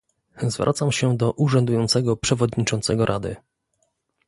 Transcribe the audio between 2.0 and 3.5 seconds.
przewodniczącego Rady